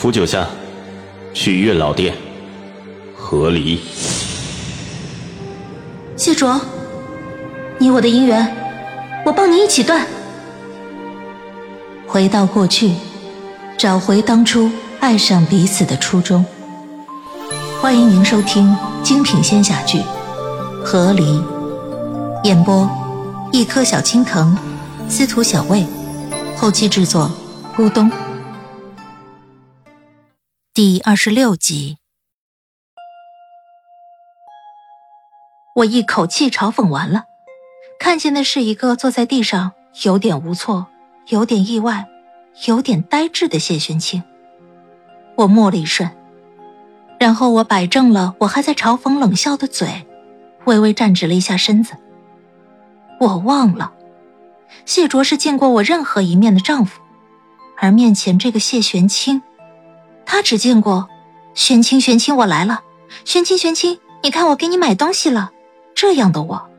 [0.00, 0.48] 扶九下
[1.34, 2.14] 去月老殿
[3.14, 3.78] 和离。
[6.16, 6.58] 谢卓，
[7.76, 8.56] 你我的姻缘，
[9.26, 10.06] 我帮你一起断。
[12.06, 12.94] 回到过去，
[13.76, 14.70] 找回当初
[15.00, 16.42] 爱上彼此的初衷。
[17.78, 19.98] 欢迎您收听精品仙侠剧
[20.82, 21.22] 《和离》，
[22.44, 22.88] 演播：
[23.52, 24.56] 一颗小青藤，
[25.10, 25.86] 司徒小魏，
[26.56, 27.30] 后期制作：
[27.76, 28.10] 咕咚。
[30.82, 31.98] 第二十六集，
[35.76, 37.24] 我一口气嘲讽完了，
[37.98, 39.72] 看见的是一个坐在地上
[40.04, 40.86] 有点无措、
[41.28, 42.08] 有点意外、
[42.66, 44.22] 有点呆滞的谢玄清。
[45.36, 46.10] 我默了一瞬。
[47.18, 50.06] 然后我摆正了我还在嘲讽冷笑的嘴，
[50.64, 51.92] 微微站直了一下身子。
[53.20, 53.92] 我忘了，
[54.86, 57.02] 谢卓是见过我任何一面的丈夫，
[57.76, 59.42] 而面前这个谢玄清，
[60.32, 61.08] 他只见过
[61.54, 62.82] “玄清玄清我来了，
[63.24, 65.50] 玄清玄清你看我给你买东西了”
[65.92, 66.70] 这样的我。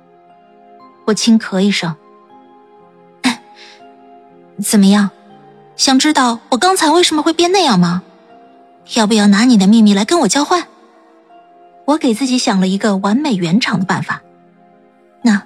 [1.04, 1.94] 我轻咳一声
[4.64, 5.10] ：“怎么样？
[5.76, 8.04] 想知道我刚才为什么会变那样吗？”
[8.96, 10.66] 要不要拿你的秘密来跟我交换？
[11.84, 14.22] 我给自己想了一个完美圆场的办法。
[15.24, 15.44] 那，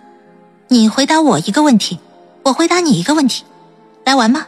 [0.67, 1.99] 你回答我一个问题，
[2.43, 3.45] 我回答你一个问题，
[4.05, 4.45] 来玩吗？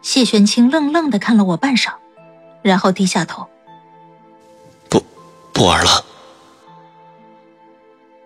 [0.00, 1.90] 谢玄清愣愣的看了我半晌，
[2.66, 3.46] 然后低下头。
[4.88, 5.00] 不，
[5.52, 6.04] 不玩了。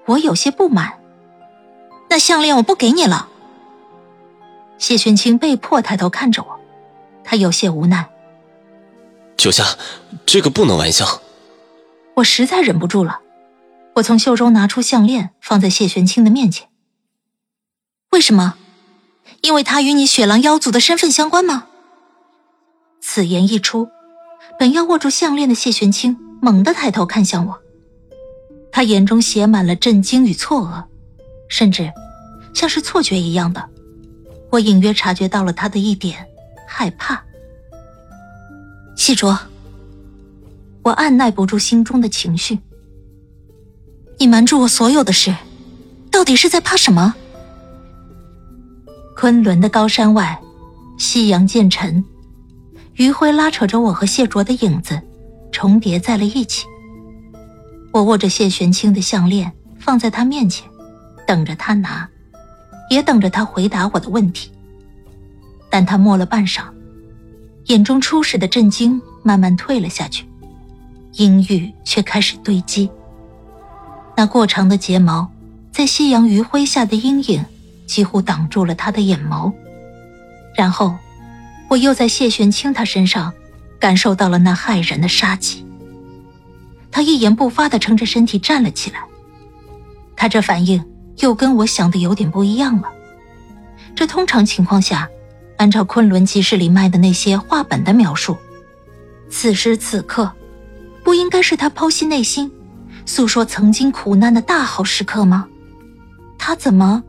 [0.06, 0.98] 我有些不满。
[2.08, 3.28] 那项链我不给你了。
[4.78, 6.58] 谢玄清被迫抬头看着我，
[7.22, 8.08] 他有些无奈。
[9.36, 9.76] 九夏，
[10.24, 11.20] 这个不能玩笑。
[12.14, 13.20] 我实在忍不住了，
[13.96, 16.68] 我从袖中拿出项链，放在谢玄清的面前。
[18.10, 18.54] 为什么？
[19.42, 21.66] 因为他与你雪狼妖族的身份相关吗？
[23.00, 23.88] 此言一出，
[24.60, 27.58] 本要握住项链的谢玄清猛地抬头看向我，
[28.70, 30.84] 他眼中写满了震惊与错愕，
[31.48, 31.90] 甚至
[32.52, 33.70] 像是错觉一样的，
[34.50, 36.26] 我隐约察觉到了他的一点
[36.68, 37.24] 害怕。
[38.94, 39.38] 谢卓，
[40.82, 42.58] 我按耐不住心中的情绪。
[44.18, 45.34] 你瞒住我所有的事，
[46.10, 47.14] 到底是在怕什么？
[49.16, 50.38] 昆仑的高山外，
[50.98, 52.04] 夕阳渐沉，
[53.00, 55.00] 余晖拉扯着我和谢卓的影子，
[55.50, 56.66] 重叠在了一起。
[57.92, 60.68] 我握着谢玄清的项链，放在他面前，
[61.26, 62.06] 等着他拿，
[62.90, 64.52] 也等着他回答我的问题。
[65.70, 66.64] 但他默了半晌。
[67.68, 70.26] 眼中初始的震惊慢慢退了下去，
[71.14, 72.90] 阴郁却开始堆积。
[74.14, 75.26] 那过长的睫毛，
[75.72, 77.42] 在夕阳余晖下的阴影，
[77.86, 79.50] 几乎挡住了他的眼眸。
[80.54, 80.94] 然后，
[81.70, 83.32] 我又在谢玄清他身上，
[83.78, 85.64] 感受到了那骇人的杀气。
[86.90, 88.98] 他一言不发地撑着身体站了起来，
[90.16, 90.84] 他这反应
[91.18, 92.88] 又跟我想的有点不一样了。
[93.94, 95.08] 这通常情况下。
[95.58, 98.34] 按照昆仑集市里卖的那些画本的描述，
[99.28, 100.32] 此时此刻，
[101.04, 102.50] 不应该是他剖析内心、
[103.04, 105.46] 诉说曾经苦难的大好时刻吗？
[106.38, 107.02] 他怎么，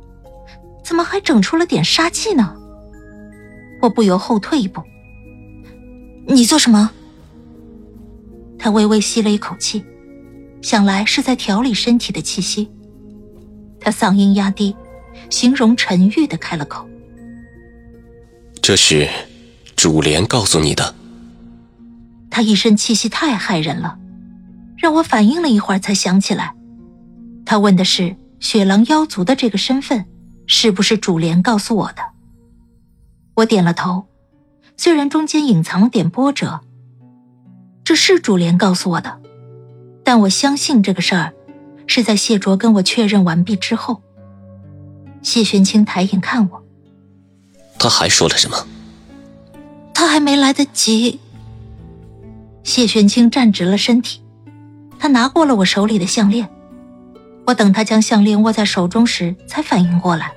[0.83, 2.53] 怎么还整出了点杀气呢？
[3.81, 4.81] 我不由后退一步。
[6.27, 6.91] 你做什么？
[8.57, 9.83] 他微微吸了一口气，
[10.61, 12.69] 想来是在调理身体的气息。
[13.79, 14.75] 他嗓音压低，
[15.31, 16.87] 形容沉郁的开了口。
[18.61, 19.09] 这是
[19.75, 20.93] 主莲告诉你的。
[22.29, 23.97] 他一身气息太骇人了，
[24.77, 26.53] 让我反应了一会儿才想起来，
[27.43, 30.05] 他问的是雪狼妖族的这个身份，
[30.45, 32.03] 是不是主莲告诉我的？
[33.35, 34.05] 我点了头，
[34.77, 36.61] 虽然中间隐藏了点波折。
[37.83, 39.19] 这是主莲告诉我的，
[40.03, 41.33] 但我相信这个事儿
[41.87, 44.01] 是在谢卓跟我确认完毕之后。
[45.21, 46.63] 谢玄清抬眼看我。
[47.79, 48.67] 他还说了什么？
[49.93, 51.19] 他还没来得及。
[52.63, 54.21] 谢玄清站直了身体，
[54.99, 56.47] 他拿过了我手里的项链。
[57.47, 60.31] 我等他将项链握在手中时，才反应过来。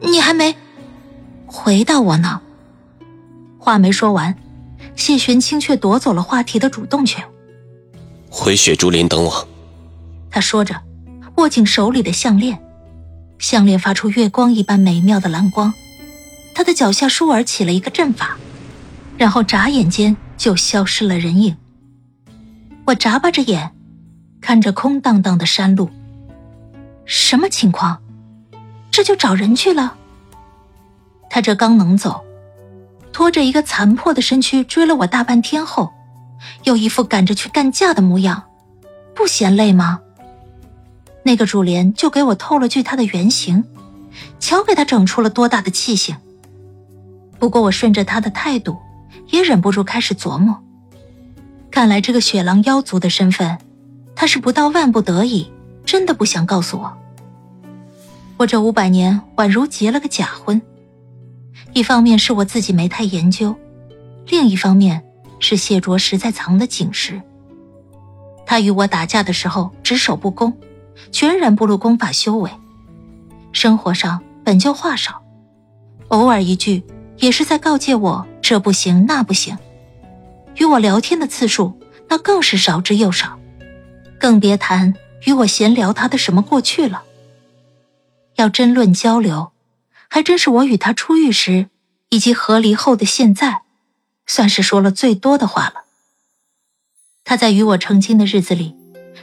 [0.00, 0.56] 你还没
[1.52, 2.40] 回答我呢。
[3.58, 4.36] 话没说完，
[4.94, 7.24] 谢玄清却夺走了话题的主动权。
[8.30, 9.48] 回雪竹林等我。
[10.30, 10.80] 他说着，
[11.38, 12.62] 握紧手里的项链，
[13.40, 15.74] 项链发出月光一般美妙的蓝光。
[16.54, 18.36] 他的脚下倏尔起了一个阵法，
[19.18, 21.56] 然后眨眼间就消失了人影。
[22.86, 23.72] 我眨巴着眼，
[24.40, 25.90] 看着空荡荡的山路。
[27.04, 28.00] 什么情况？
[28.92, 29.96] 这就找人去了？
[31.30, 32.22] 他这刚能走，
[33.12, 35.90] 拖着一个残破的身躯追了我大半天后，
[36.64, 38.42] 又一副赶着去干架的模样，
[39.14, 40.00] 不嫌累吗？
[41.22, 43.64] 那个主莲就给我透了句他的原形，
[44.40, 46.16] 瞧给他整出了多大的气性。
[47.38, 48.76] 不过我顺着他的态度，
[49.28, 50.58] 也忍不住开始琢磨：
[51.70, 53.56] 看来这个雪狼妖族的身份，
[54.16, 55.50] 他是不到万不得已，
[55.84, 56.92] 真的不想告诉我。
[58.38, 60.60] 我这五百年宛如结了个假婚，
[61.72, 63.54] 一方面是我自己没太研究，
[64.26, 65.04] 另一方面
[65.38, 67.20] 是谢卓实在藏的紧实。
[68.44, 70.52] 他与我打架的时候只守不攻，
[71.12, 72.50] 全然不露功法修为，
[73.52, 75.22] 生活上本就话少，
[76.08, 76.82] 偶尔一句
[77.18, 79.56] 也是在告诫我这不行那不行。
[80.56, 81.78] 与我聊天的次数
[82.08, 83.38] 那更是少之又少，
[84.18, 84.94] 更别谈
[85.26, 87.04] 与我闲聊他的什么过去了。
[88.34, 89.49] 要争论交流，
[90.12, 91.68] 还真是我与他初遇时
[92.08, 93.62] 以及和离后的现在，
[94.26, 95.84] 算是说了最多的话了。
[97.24, 98.74] 他在与我成亲的日子里，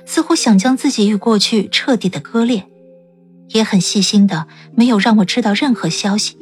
[0.05, 2.65] 似乎想将自己与过去彻底的割裂，
[3.49, 6.37] 也很细心的没有让我知道任何消息。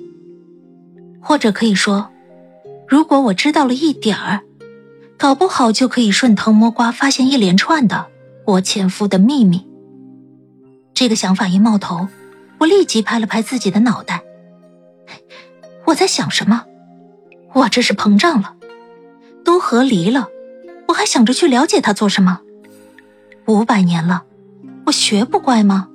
[1.20, 2.12] 或者可以说，
[2.88, 4.44] 如果我知道了一点儿，
[5.18, 8.06] 搞不好就可以顺藤摸瓜发现一连串的
[8.46, 9.66] 我前夫的秘密。
[10.94, 12.08] 这个想法一冒头。
[12.58, 14.24] 我立即拍了拍自己的脑袋，
[15.86, 16.66] 我在想什么？
[17.54, 18.56] 我这是膨胀了，
[19.44, 20.28] 都和离了，
[20.88, 22.42] 我还想着去了解他做什么？
[23.46, 24.24] 五百年了，
[24.88, 25.88] 我学不乖吗？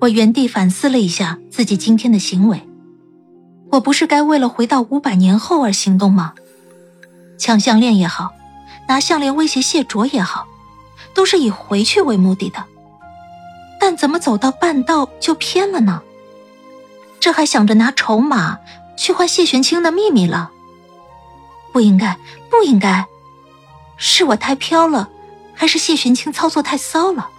[0.00, 2.68] 我原地反思了一下自己今天的行为，
[3.70, 6.34] 我不是该为了回到五百年后而行动吗？
[7.38, 8.32] 抢项链也好，
[8.88, 10.46] 拿项链威胁谢卓也好，
[11.14, 12.64] 都是以回去为目的的。
[13.78, 16.02] 但怎么走到半道就偏了呢？
[17.18, 18.58] 这还想着拿筹码
[19.00, 20.50] 去换谢玄清的秘密了？
[21.72, 22.18] 不应该，
[22.50, 23.06] 不应该，
[23.96, 25.08] 是我太飘了，
[25.54, 27.30] 还是谢玄清操作太骚了？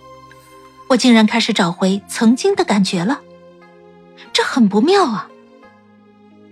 [0.88, 3.22] 我竟然开始找回曾经的感觉了，
[4.34, 5.30] 这很不妙啊！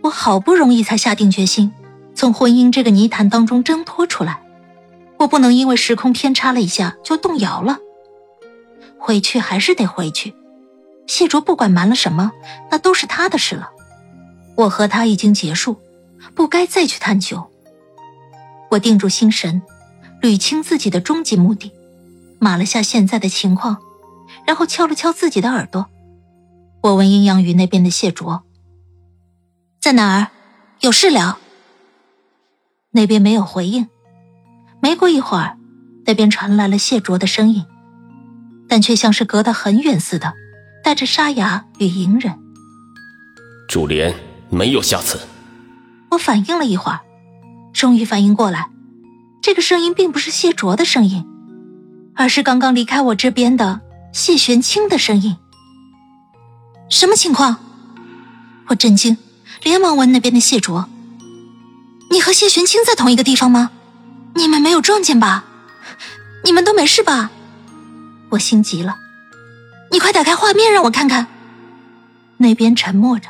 [0.04, 1.74] 我好不容易才下定决心
[2.14, 4.44] 从婚姻这个泥潭当中挣脱出来，
[5.18, 7.80] 我不能因为时空偏差了一下就动摇了。
[9.00, 10.36] 回去还是得回去，
[11.08, 12.32] 谢卓不管瞒了什么，
[12.70, 13.72] 那都是他的事了。
[14.60, 15.80] 我和他已经结束，
[16.36, 17.50] 不该再去探究。
[18.72, 19.62] 我定住心神，
[20.22, 21.72] 捋清自己的终极目的，
[22.40, 23.78] 码了下现在的情况，
[24.46, 25.88] 然后敲了敲自己的耳朵。
[26.82, 28.44] 我问阴阳鱼那边的谢卓
[29.80, 30.28] ：“在哪儿？
[30.82, 31.38] 有事聊。”
[32.92, 33.88] 那边没有回应。
[34.82, 35.58] 没过一会儿，
[36.06, 37.66] 那边传来了谢卓的声音。
[38.68, 40.34] 但却像是隔得很远似的，
[40.84, 42.38] 带着沙哑与隐忍。
[43.70, 44.14] 主莲
[44.50, 45.20] 没有下次。
[46.12, 47.00] 我反应了一会儿，
[47.74, 48.70] 终于反应过来，
[49.42, 51.26] 这个声音并不是谢卓的声音，
[52.16, 53.82] 而是刚刚离开我这边的
[54.12, 55.38] 谢玄清的声音。
[56.90, 57.58] 什么情况？
[58.68, 59.18] 我震惊，
[59.64, 60.88] 连忙问那边的谢卓
[62.10, 63.72] ：“你和谢玄清在同一个地方吗？
[64.36, 65.44] 你们没有撞见吧？
[66.44, 67.32] 你们都没事吧？”
[68.30, 68.98] 我心急了，
[69.92, 71.28] 你快打开画面让我看看。
[72.38, 73.28] 那边沉默着，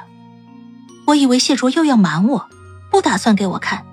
[1.10, 2.50] 我以为谢卓又要瞒我，
[2.92, 3.84] 不打算给我看。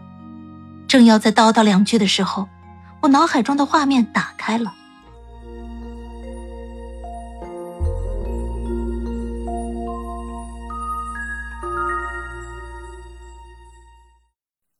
[0.87, 2.47] 正要再叨叨两句的时候，
[3.01, 4.75] 我脑海中的画面打开了。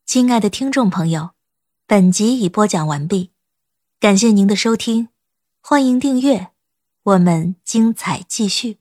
[0.05, 1.31] 亲爱的听众朋友，
[1.87, 3.31] 本集已播讲完毕，
[3.99, 5.09] 感谢您的收听。
[5.63, 6.49] 欢迎订阅，
[7.03, 8.77] 我们精彩继续。